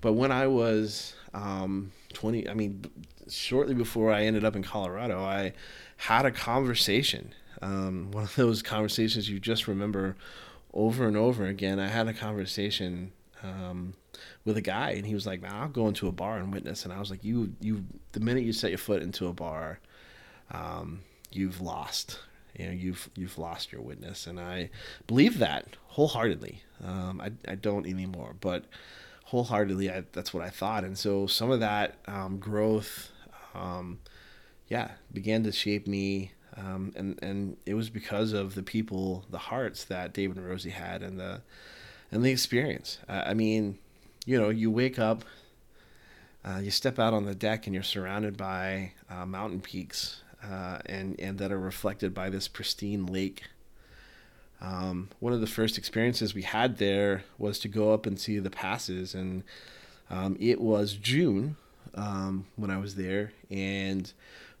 [0.00, 2.84] but when I was um, 20, I mean,
[3.28, 5.52] shortly before I ended up in Colorado, I
[5.96, 7.32] had a conversation.
[7.62, 10.16] Um, one of those conversations you just remember
[10.76, 11.80] over and over again.
[11.80, 13.12] I had a conversation
[13.42, 13.94] um,
[14.44, 16.84] with a guy, and he was like, "Man, "I'll go into a bar and witness."
[16.84, 19.80] And I was like, "You, you, the minute you set your foot into a bar,
[20.50, 21.00] um,
[21.32, 22.20] you've lost.
[22.56, 24.70] You know, you've you've lost your witness, and I
[25.06, 26.62] believe that wholeheartedly.
[26.84, 28.64] Um, I I don't anymore, but
[29.24, 30.84] wholeheartedly, I, that's what I thought.
[30.84, 33.10] And so some of that um, growth,
[33.54, 33.98] um,
[34.68, 36.32] yeah, began to shape me.
[36.58, 40.70] Um, and and it was because of the people, the hearts that David and Rosie
[40.70, 41.42] had, and the
[42.10, 42.98] and the experience.
[43.08, 43.78] Uh, I mean,
[44.24, 45.24] you know, you wake up,
[46.44, 50.78] uh, you step out on the deck, and you're surrounded by uh, mountain peaks uh,
[50.86, 53.44] and and that are reflected by this pristine lake.
[54.60, 58.38] Um, one of the first experiences we had there was to go up and see
[58.38, 59.42] the passes, and
[60.08, 61.56] um, it was June
[61.94, 64.10] um, when I was there, and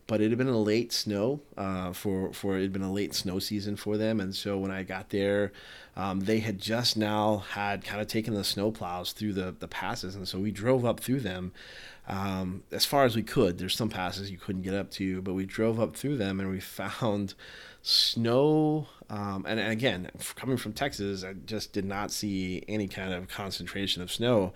[0.06, 3.14] but it had been a late snow uh, for for it had been a late
[3.14, 5.52] snow season for them, and so when I got there,
[5.96, 9.68] um, they had just now had kind of taken the snow plows through the the
[9.68, 11.52] passes, and so we drove up through them
[12.08, 13.58] um, as far as we could.
[13.58, 16.50] There's some passes you couldn't get up to, but we drove up through them, and
[16.50, 17.34] we found
[17.82, 18.86] snow.
[19.08, 23.28] Um, and, and again, coming from Texas, I just did not see any kind of
[23.28, 24.52] concentration of snow,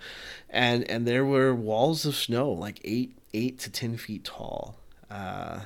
[0.49, 4.77] and and there were walls of snow like eight eight to ten feet tall
[5.11, 5.59] uh,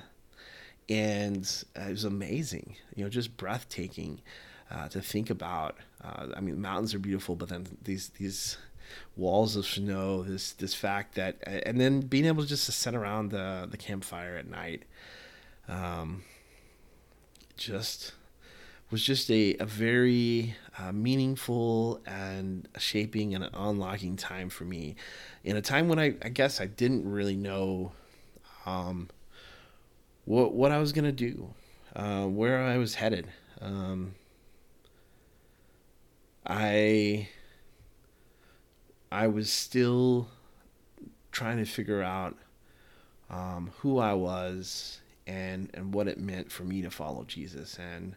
[0.89, 4.21] and it was amazing, you know, just breathtaking
[4.71, 5.77] uh, to think about.
[6.03, 8.57] Uh, I mean, mountains are beautiful, but then these these
[9.15, 13.31] walls of snow, this this fact that, and then being able just to sit around
[13.31, 14.83] the the campfire at night,
[15.67, 16.23] um,
[17.57, 18.13] just
[18.91, 24.95] was just a, a very uh, meaningful and shaping and unlocking time for me
[25.43, 27.93] in a time when I, I guess I didn't really know
[28.67, 29.09] um,
[30.25, 31.53] what what I was gonna do,
[31.95, 33.27] uh, where I was headed.
[33.61, 34.15] Um,
[36.45, 37.29] I
[39.11, 40.27] I was still
[41.31, 42.35] trying to figure out
[43.29, 48.15] um, who I was and and what it meant for me to follow Jesus and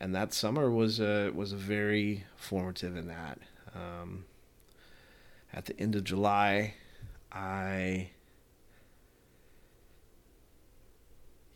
[0.00, 3.38] and that summer was a was a very formative in that.
[3.74, 4.24] Um,
[5.52, 6.74] at the end of July,
[7.32, 8.10] I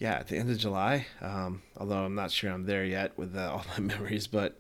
[0.02, 3.36] yeah, at the end of July, um, although I'm not sure I'm there yet with
[3.36, 4.58] uh, all my memories, but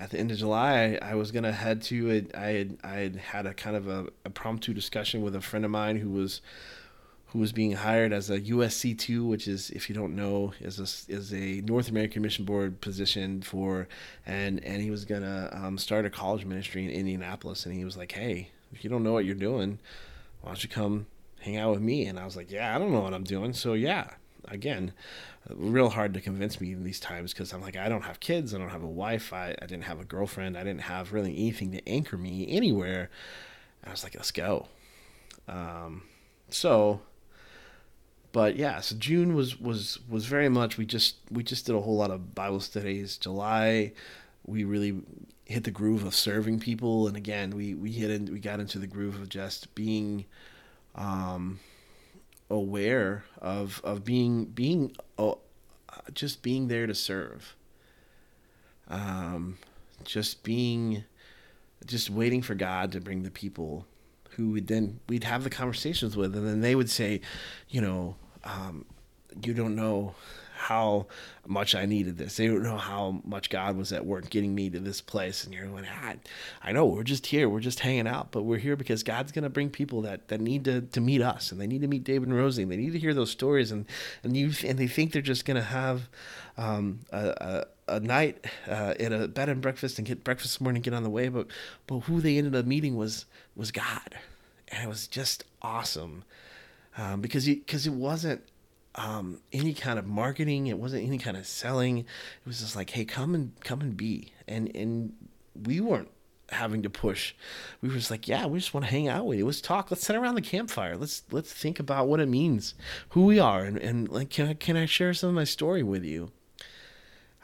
[0.00, 2.34] at the end of July, I, I was gonna head to it.
[2.34, 5.70] I had I had had a kind of a impromptu discussion with a friend of
[5.70, 6.40] mine who was
[7.26, 10.80] who was being hired as a USC two, which is if you don't know is
[10.80, 13.86] a is a North American Mission Board position for,
[14.26, 17.96] and and he was gonna um, start a college ministry in Indianapolis, and he was
[17.96, 19.78] like, hey, if you don't know what you're doing,
[20.40, 21.06] why don't you come
[21.38, 22.06] hang out with me?
[22.06, 24.10] And I was like, yeah, I don't know what I'm doing, so yeah,
[24.48, 24.92] again,
[25.50, 28.54] real hard to convince me in these times because I'm like, I don't have kids,
[28.54, 31.32] I don't have a wife, I, I didn't have a girlfriend, I didn't have really
[31.32, 33.10] anything to anchor me anywhere.
[33.82, 34.68] And I was like, let's go.
[35.48, 36.02] Um,
[36.48, 37.00] so,
[38.32, 41.80] but yeah, so June was was was very much we just we just did a
[41.80, 43.16] whole lot of Bible studies.
[43.16, 43.92] July,
[44.46, 45.00] we really
[45.44, 48.78] hit the groove of serving people, and again, we we hit in, we got into
[48.78, 50.24] the groove of just being.
[50.94, 51.60] Um,
[52.48, 55.34] aware of of being being uh,
[56.12, 57.56] just being there to serve.
[58.88, 59.58] Um
[60.04, 61.04] just being
[61.84, 63.86] just waiting for god to bring the people
[64.30, 67.20] who would then we'd have the conversations with and then they would say
[67.68, 68.84] you know um,
[69.42, 70.14] you don't know
[70.56, 71.06] how
[71.46, 72.36] much I needed this.
[72.36, 75.44] They don't know how much God was at work getting me to this place.
[75.44, 76.14] And you're like, ah,
[76.62, 79.50] I know we're just here, we're just hanging out, but we're here because God's gonna
[79.50, 82.28] bring people that, that need to, to meet us, and they need to meet David
[82.28, 82.62] and Rosie.
[82.62, 83.84] And they need to hear those stories, and
[84.22, 86.08] and you and they think they're just gonna have
[86.56, 90.60] um, a, a, a night uh, at a bed and breakfast and get breakfast this
[90.60, 91.28] morning, and get on the way.
[91.28, 91.48] But
[91.86, 94.16] but who they ended up meeting was was God,
[94.68, 96.24] and it was just awesome
[96.98, 98.42] um, because because it wasn't
[98.96, 100.66] um, any kind of marketing.
[100.66, 101.98] It wasn't any kind of selling.
[101.98, 102.06] It
[102.46, 104.32] was just like, hey, come and come and be.
[104.48, 105.12] And and
[105.54, 106.10] we weren't
[106.50, 107.34] having to push.
[107.80, 109.46] We were just like, yeah, we just want to hang out with you.
[109.46, 109.90] Let's talk.
[109.90, 110.96] Let's sit around the campfire.
[110.96, 112.74] Let's let's think about what it means,
[113.10, 115.82] who we are, and, and like, can I can I share some of my story
[115.82, 116.30] with you?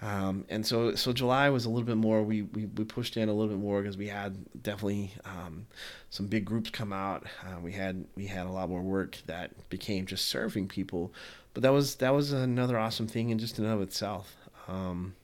[0.02, 2.24] Um, and so, so July was a little bit more.
[2.24, 5.68] We, we, we pushed in a little bit more because we had definitely um,
[6.10, 7.24] some big groups come out.
[7.44, 11.14] Uh, we had we had a lot more work that became just serving people,
[11.54, 14.36] but that was that was another awesome thing in just and of itself.
[14.68, 15.14] Um,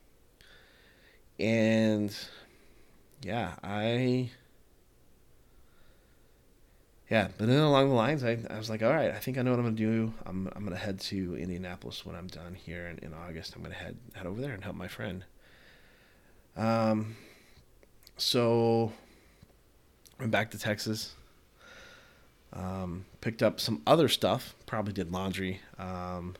[1.38, 2.14] and
[3.22, 4.30] yeah, I
[7.10, 9.42] yeah, but then along the lines, I, I was like, all right, I think I
[9.42, 10.12] know what I'm gonna do.
[10.26, 13.56] I'm I'm gonna head to Indianapolis when I'm done here in, in August.
[13.56, 15.24] I'm gonna head head over there and help my friend.
[16.56, 17.16] Um,
[18.18, 18.92] so
[20.18, 21.14] went back to Texas.
[22.52, 24.54] Um, picked up some other stuff.
[24.68, 25.62] Probably did laundry.
[25.78, 26.36] Um,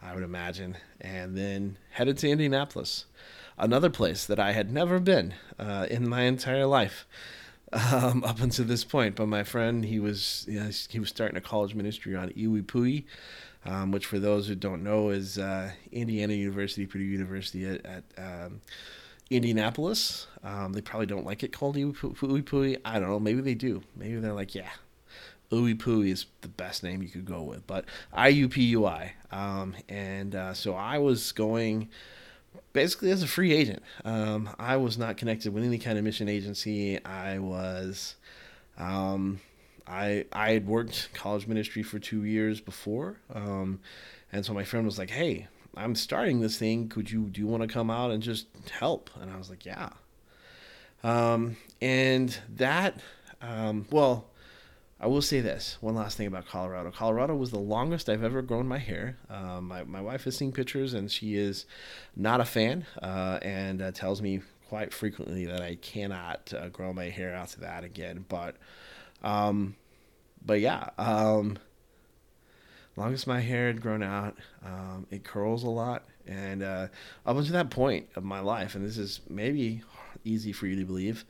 [0.00, 3.04] I would imagine, and then headed to Indianapolis,
[3.58, 7.06] another place that I had never been uh, in my entire life
[7.92, 9.14] um, up until this point.
[9.14, 13.04] But my friend, he was you know, he was starting a college ministry on Iwipui,
[13.66, 18.04] um, which for those who don't know is uh, Indiana University, Purdue University at, at
[18.16, 18.62] um,
[19.28, 20.28] Indianapolis.
[20.42, 22.78] Um, they probably don't like it called Iwipui.
[22.86, 23.20] I don't know.
[23.20, 23.82] Maybe they do.
[23.94, 24.70] Maybe they're like, yeah,
[25.50, 27.66] Iwipui is the best name you could go with.
[27.66, 27.84] But
[28.16, 29.10] IUPUI.
[29.32, 31.88] Um, and uh, so I was going
[32.72, 33.82] basically as a free agent.
[34.04, 37.04] Um, I was not connected with any kind of mission agency.
[37.04, 38.16] I was,
[38.78, 39.40] um,
[39.86, 43.80] I I had worked college ministry for two years before, um,
[44.32, 46.88] And so my friend was like, "Hey, I'm starting this thing.
[46.88, 49.66] Could you do you want to come out and just help?" And I was like,
[49.66, 49.90] "Yeah."
[51.02, 53.00] Um, and that,
[53.40, 54.26] um, well,
[55.02, 56.90] I will say this one last thing about Colorado.
[56.90, 59.16] Colorado was the longest I've ever grown my hair.
[59.30, 61.64] Um, my, my wife has seen pictures and she is
[62.14, 66.92] not a fan uh, and uh, tells me quite frequently that I cannot uh, grow
[66.92, 68.26] my hair out to that again.
[68.28, 68.56] But,
[69.22, 69.74] um,
[70.44, 71.58] but yeah, um,
[72.94, 76.04] longest my hair had grown out, um, it curls a lot.
[76.26, 76.88] And uh,
[77.24, 79.82] up until that point of my life, and this is maybe
[80.24, 81.24] easy for you to believe,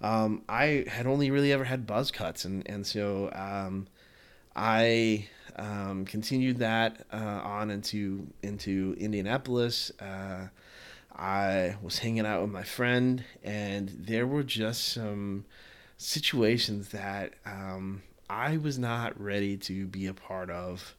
[0.00, 3.88] um, I had only really ever had buzz cuts, and and so um,
[4.54, 9.90] I um, continued that uh, on into into Indianapolis.
[10.00, 10.48] Uh,
[11.16, 15.44] I was hanging out with my friend, and there were just some
[15.96, 20.94] situations that um, I was not ready to be a part of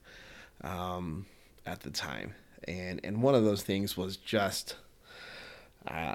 [0.61, 1.25] um,
[1.65, 2.33] at the time,
[2.67, 4.75] and and one of those things was just.
[5.87, 6.13] Uh,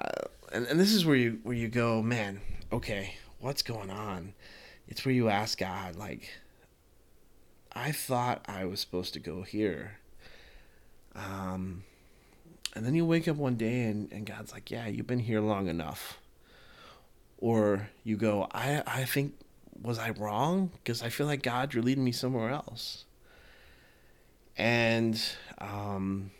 [0.53, 2.42] and, and this is where you where you go, man
[2.75, 4.35] okay, what's going on?
[4.89, 6.29] It's where you ask God, like,
[7.73, 9.99] I thought I was supposed to go here.
[11.15, 11.85] Um,
[12.75, 15.41] and then you wake up one day and, and God's like, yeah, you've been here
[15.41, 16.19] long enough.
[17.39, 19.35] Or you go, I, I think,
[19.81, 20.73] was I wrong?
[20.83, 23.05] Because I feel like God, you're leading me somewhere else.
[24.57, 25.21] And
[25.59, 26.33] um,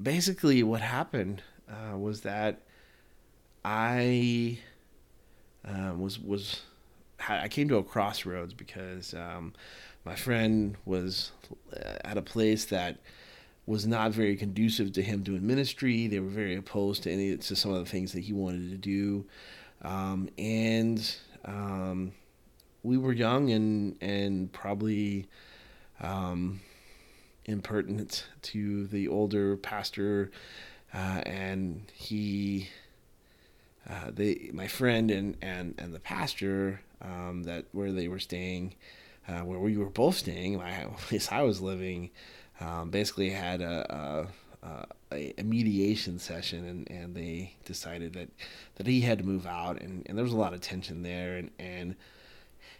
[0.00, 2.60] basically, what happened uh, was that
[3.64, 4.58] I
[5.66, 6.62] um, was was
[7.28, 9.54] I came to a crossroads because um,
[10.04, 11.32] my friend was
[11.72, 12.98] uh, at a place that
[13.66, 16.06] was not very conducive to him doing ministry.
[16.06, 18.76] They were very opposed to any to some of the things that he wanted to
[18.76, 19.24] do,
[19.82, 22.12] um, and um,
[22.82, 25.26] we were young and and probably
[26.00, 26.60] um,
[27.46, 30.30] impertinent to the older pastor,
[30.92, 32.68] uh, and he
[33.88, 38.74] uh, they my friend and and and the pastor um, that where they were staying,
[39.28, 42.10] uh, where we were both staying, my place I was living,
[42.60, 44.28] um, basically had a,
[44.62, 44.86] a,
[45.38, 48.30] a, mediation session, and, and they decided that
[48.76, 51.36] that he had to move out, and, and there was a lot of tension there,
[51.36, 51.94] and and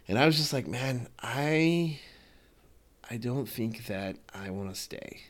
[0.07, 1.99] and I was just like, man, I
[3.09, 5.21] I don't think that I want to stay.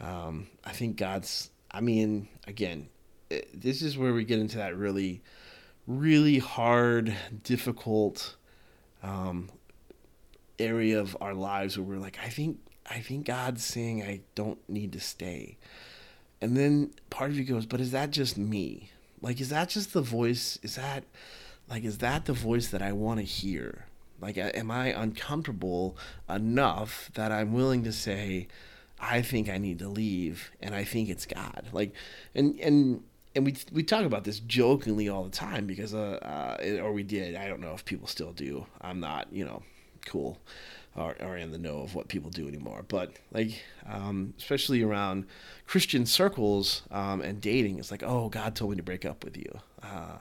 [0.00, 1.50] Um, I think God's.
[1.70, 2.88] I mean, again,
[3.54, 5.22] this is where we get into that really,
[5.86, 8.36] really hard, difficult
[9.02, 9.48] um,
[10.58, 14.58] area of our lives where we're like, I think, I think God's saying I don't
[14.68, 15.58] need to stay.
[16.40, 18.90] And then part of you goes, but is that just me?
[19.20, 20.58] Like, is that just the voice?
[20.62, 21.04] Is that,
[21.70, 23.86] like, is that the voice that I want to hear?
[24.20, 25.96] Like, am I uncomfortable
[26.28, 28.48] enough that I'm willing to say,
[29.02, 31.66] I think I need to leave, and I think it's God.
[31.72, 31.92] Like,
[32.36, 33.02] and and
[33.34, 37.02] and we we talk about this jokingly all the time because uh, uh, or we
[37.02, 37.34] did.
[37.34, 38.66] I don't know if people still do.
[38.80, 39.62] I'm not you know
[40.06, 40.38] cool
[40.96, 42.84] or, or in the know of what people do anymore.
[42.86, 45.26] But like um, especially around
[45.66, 49.36] Christian circles um, and dating it's like oh God told me to break up with
[49.36, 49.60] you.
[49.82, 50.18] Uh,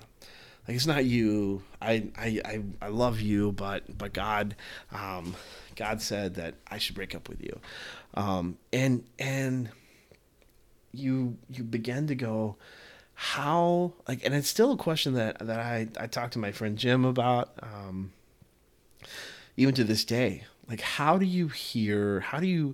[0.68, 1.64] like it's not you.
[1.82, 4.56] I, I I I love you but but God
[4.92, 5.36] um,
[5.76, 7.60] God said that I should break up with you.
[8.14, 9.70] Um, and and
[10.94, 12.58] you you begin to go
[13.24, 16.76] how like and it's still a question that that I I talked to my friend
[16.76, 18.14] Jim about um
[19.56, 20.44] even to this day.
[20.68, 22.74] Like how do you hear how do you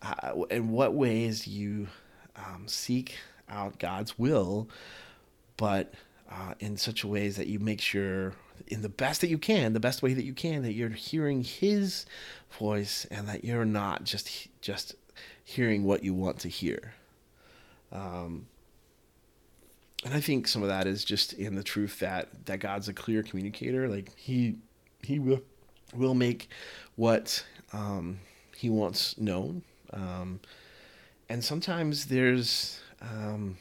[0.00, 1.88] uh, in what ways you
[2.36, 3.16] um, seek
[3.50, 4.66] out God's will
[5.58, 5.92] but
[6.30, 8.32] uh, in such a ways that you make sure
[8.68, 11.44] in the best that you can the best way that you can that you're hearing
[11.44, 12.06] his
[12.58, 14.94] voice and that you're not just just
[15.44, 16.94] hearing what you want to hear?
[17.92, 18.46] Um,
[20.04, 22.92] and I think some of that is just in the truth that that God's a
[22.92, 23.88] clear communicator.
[23.88, 24.56] Like he
[25.02, 25.42] he will
[25.94, 26.48] will make
[26.96, 28.18] what um,
[28.56, 29.62] he wants known.
[29.92, 30.40] Um,
[31.28, 33.58] and sometimes there's um,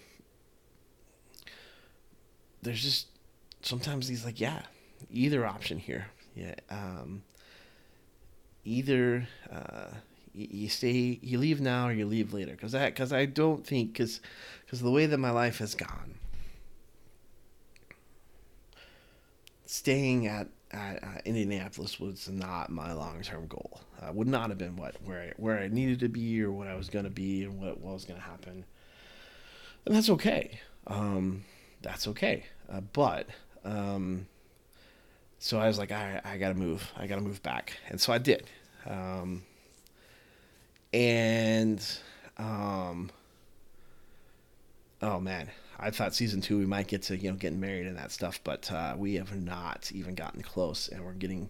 [2.62, 3.08] there's just
[3.62, 4.63] sometimes he's like, yeah,
[5.12, 6.08] either option here.
[6.36, 7.23] Yeah, um,
[8.65, 9.89] either uh,
[10.34, 12.54] you stay, you leave now or you leave later.
[12.54, 14.21] Because I because I don't think because
[14.65, 16.15] because the way that my life has gone
[19.72, 23.80] staying at, at uh, Indianapolis was not my long term goal.
[24.02, 26.67] Uh, would not have been what where I, where I needed to be or what
[26.67, 28.65] I was going to be and what, what was going to happen.
[29.86, 30.60] And that's okay.
[30.88, 31.46] Um,
[31.82, 32.44] that's okay.
[32.69, 33.30] Uh, but
[33.63, 34.28] um,
[35.40, 36.92] so I was like, I, I got to move.
[36.98, 37.78] I got to move back.
[37.88, 38.50] And so I did.
[38.86, 39.44] Um,
[40.92, 41.82] and
[42.38, 43.10] um,
[45.02, 45.50] oh man,
[45.82, 48.40] I thought season two we might get to you know getting married and that stuff,
[48.44, 51.50] but uh, we have not even gotten close, and we're getting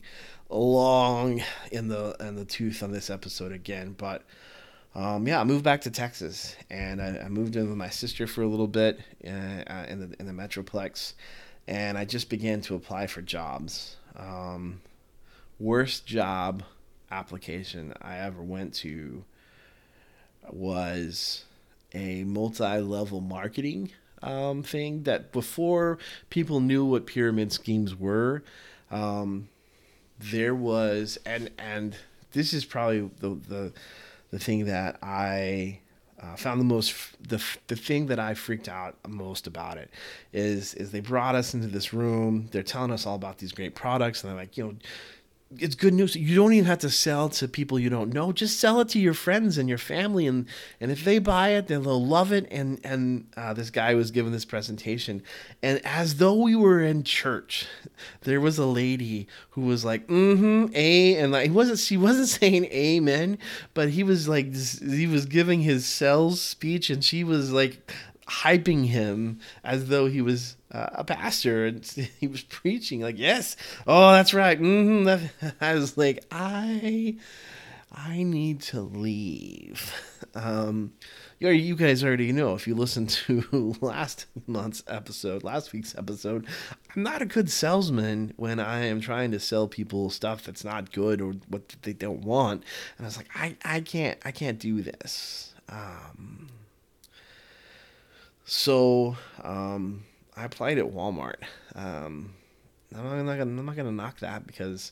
[0.49, 3.93] long in the in the tooth on this episode again.
[3.97, 4.23] But
[4.95, 8.25] um, yeah, I moved back to Texas, and I, I, moved in with my sister
[8.25, 11.13] for a little bit uh, uh, in the in the metroplex,
[11.67, 13.97] and I just began to apply for jobs.
[14.15, 14.81] Um,
[15.59, 16.63] worst job
[17.11, 19.25] application I ever went to
[20.49, 21.43] was
[21.93, 23.91] a multi-level marketing
[24.21, 25.97] um, thing that before
[26.29, 28.43] people knew what pyramid schemes were,
[28.89, 29.49] um,
[30.19, 31.95] there was and and
[32.33, 33.73] this is probably the the
[34.31, 35.79] the thing that I
[36.21, 36.95] uh, found the most
[37.27, 39.89] the the thing that I freaked out most about it
[40.33, 42.47] is is they brought us into this room.
[42.51, 44.75] They're telling us all about these great products, and they're like, you know,
[45.59, 46.15] it's good news.
[46.15, 48.31] You don't even have to sell to people you don't know.
[48.31, 50.45] Just sell it to your friends and your family, and
[50.79, 52.47] and if they buy it, then they'll love it.
[52.51, 55.21] And and uh, this guy was giving this presentation,
[55.61, 57.67] and as though we were in church,
[58.21, 62.27] there was a lady who was like, "Mm-hmm, a," and like he wasn't she wasn't
[62.39, 63.37] saying amen,
[63.73, 67.91] but he was like he was giving his sales speech, and she was like
[68.31, 71.85] hyping him as though he was uh, a pastor and
[72.19, 75.47] he was preaching like yes oh that's right mm-hmm.
[75.61, 77.15] i was like i
[77.91, 79.93] i need to leave
[80.35, 80.93] um
[81.39, 86.45] you guys already know if you listen to last month's episode last week's episode
[86.95, 90.93] i'm not a good salesman when i am trying to sell people stuff that's not
[90.93, 92.63] good or what they don't want
[92.97, 96.40] and i was like i i can't i can't do this um
[98.51, 100.03] so um,
[100.35, 101.43] I applied at Walmart.
[101.73, 102.33] Um,
[102.93, 104.91] I'm not gonna I'm not gonna knock that because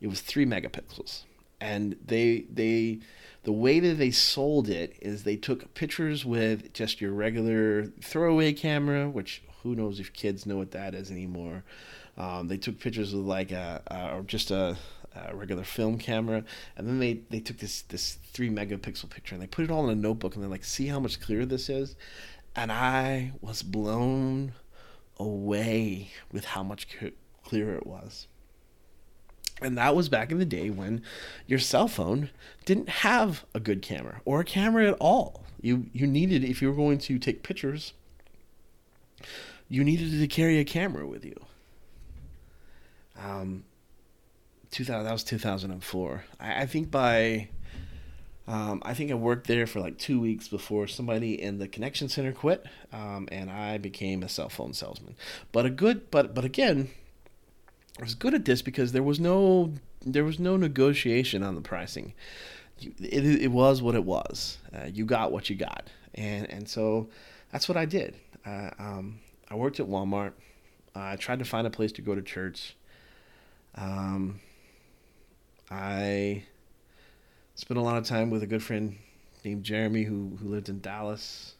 [0.01, 1.23] It was three megapixels,
[1.59, 2.99] and they they
[3.43, 8.53] the way that they sold it is they took pictures with just your regular throwaway
[8.53, 11.63] camera, which who knows if kids know what that is anymore.
[12.17, 14.75] Um, they took pictures with like a, a just a,
[15.15, 16.43] a, regular film camera,
[16.75, 19.89] and then they, they took this this three megapixel picture and they put it all
[19.89, 21.95] in a notebook and they're like, see how much clearer this is,
[22.55, 24.53] and I was blown
[25.17, 26.87] away with how much
[27.43, 28.27] clearer it was.
[29.61, 31.01] And that was back in the day when
[31.47, 32.29] your cell phone
[32.65, 35.43] didn't have a good camera or a camera at all.
[35.61, 37.93] You you needed if you were going to take pictures,
[39.69, 41.35] you needed to carry a camera with you.
[43.23, 43.63] Um,
[44.71, 46.23] 2000 that was 2004.
[46.39, 47.49] I, I think by
[48.47, 52.07] um, I think I worked there for like two weeks before somebody in the connection
[52.07, 55.15] center quit, um, and I became a cell phone salesman.
[55.51, 56.89] But a good, but but again,
[57.99, 59.73] I was good at this because there was no
[60.05, 62.13] there was no negotiation on the pricing.
[62.79, 64.59] It, it was what it was.
[64.73, 67.09] Uh, you got what you got, and and so
[67.51, 68.15] that's what I did.
[68.45, 70.31] Uh, um, I worked at Walmart.
[70.95, 72.77] I tried to find a place to go to church.
[73.77, 74.39] Um,
[75.69, 76.43] I
[77.55, 78.97] spent a lot of time with a good friend
[79.45, 81.55] named Jeremy who, who lived in Dallas.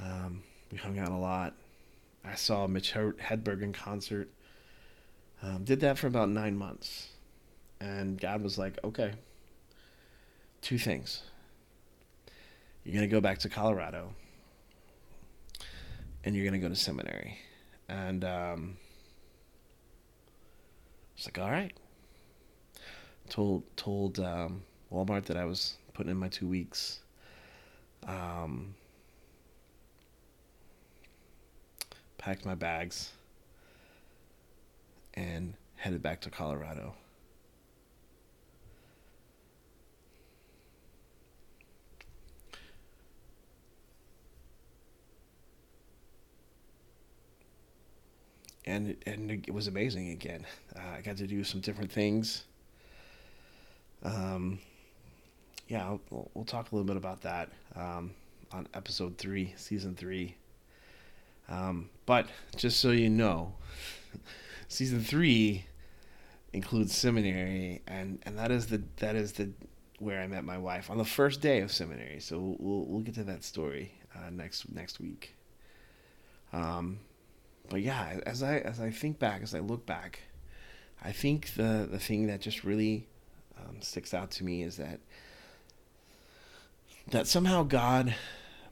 [0.00, 1.54] Um, we hung out a lot.
[2.24, 4.28] I saw Mitch Hedberg in concert.
[5.42, 7.08] Um, did that for about nine months.
[7.80, 9.12] And God was like, okay,
[10.60, 11.22] two things.
[12.84, 14.12] You're going to go back to Colorado
[16.24, 17.38] and you're going to go to seminary.
[17.88, 18.76] And um,
[21.22, 21.72] was like, all right.
[23.28, 24.62] Told told um,
[24.92, 27.00] Walmart that I was putting in my two weeks.
[28.06, 28.74] Um,
[32.18, 33.12] packed my bags,
[35.14, 36.94] and headed back to Colorado.
[48.64, 50.46] And and it was amazing again.
[50.74, 52.44] Uh, I got to do some different things.
[54.02, 54.58] Um,
[55.68, 58.12] yeah, we'll, we'll talk a little bit about that um,
[58.52, 60.36] on episode three, season three.
[61.48, 63.54] Um, but just so you know,
[64.68, 65.64] season three
[66.52, 69.50] includes seminary, and, and that is the that is the
[69.98, 72.20] where I met my wife on the first day of seminary.
[72.20, 75.34] So we'll we'll get to that story uh, next next week.
[76.52, 76.98] Um,
[77.72, 80.20] but yeah, as I as I think back, as I look back,
[81.02, 83.06] I think the the thing that just really
[83.58, 85.00] um, sticks out to me is that
[87.08, 88.14] that somehow God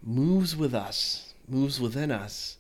[0.02, 2.58] moves with us, moves within us,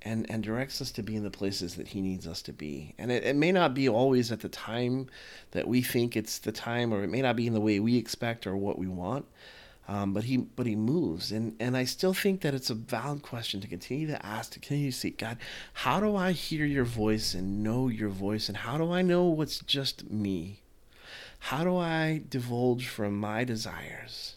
[0.00, 2.94] and and directs us to be in the places that He needs us to be.
[2.96, 5.08] And it, it may not be always at the time
[5.50, 7.96] that we think it's the time, or it may not be in the way we
[7.96, 9.26] expect or what we want.
[9.90, 11.32] Um, but he but he moves.
[11.32, 14.60] And and I still think that it's a valid question to continue to ask to
[14.60, 15.36] continue to seek God.
[15.72, 18.48] How do I hear your voice and know your voice?
[18.48, 20.62] And how do I know what's just me?
[21.40, 24.36] How do I divulge from my desires?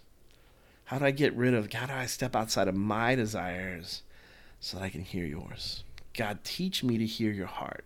[0.85, 4.01] How do I get rid of God, how do I step outside of my desires
[4.59, 5.83] so that I can hear yours?
[6.17, 7.85] God teach me to hear your heart.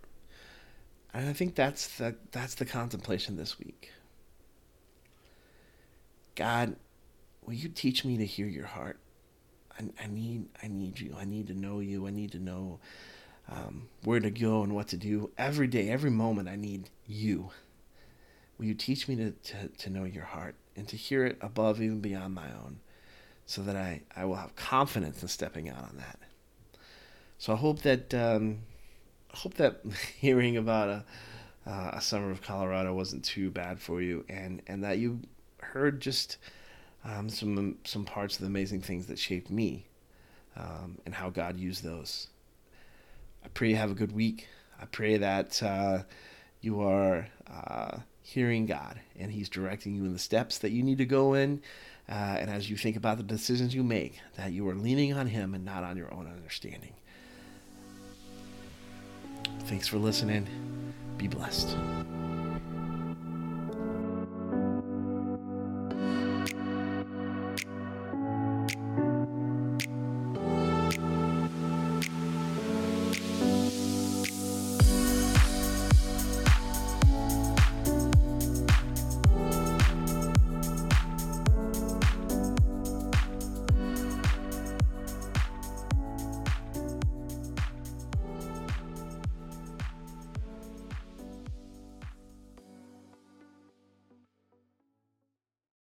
[1.13, 3.91] And I think that's the that's the contemplation this week.
[6.35, 6.77] God
[7.47, 8.99] will you teach me to hear your heart?
[9.79, 11.15] I, I need I need you.
[11.17, 12.05] I need to know you.
[12.05, 12.79] I need to know
[13.49, 16.49] um, where to go and what to do every day, every moment.
[16.49, 17.49] I need you.
[18.57, 21.81] Will you teach me to, to, to know your heart and to hear it above,
[21.81, 22.79] even beyond my own,
[23.45, 26.19] so that I, I will have confidence in stepping out on that.
[27.37, 28.59] So I hope that um,
[29.33, 29.81] I hope that
[30.17, 34.83] hearing about a, uh, a summer of Colorado wasn't too bad for you, and and
[34.83, 35.21] that you
[35.61, 36.37] heard just
[37.07, 39.87] um, some some parts of the amazing things that shaped me,
[40.55, 42.27] um, and how God used those.
[43.43, 44.47] I pray you have a good week.
[44.79, 46.03] I pray that uh,
[46.61, 50.97] you are uh, hearing God and He's directing you in the steps that you need
[50.97, 51.61] to go in.
[52.09, 55.27] Uh, and as you think about the decisions you make, that you are leaning on
[55.27, 56.93] Him and not on your own understanding.
[59.61, 60.47] Thanks for listening.
[61.17, 61.75] Be blessed.